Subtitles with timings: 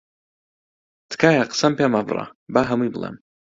[1.09, 3.15] تکایە قسەم پێ مەبڕە، با هەمووی بڵێم.